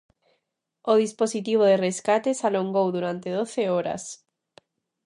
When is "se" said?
2.37-2.43